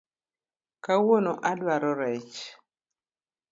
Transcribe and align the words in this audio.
Kawuono 0.85 1.31
adwaro 1.51 1.91
rech 1.99 2.35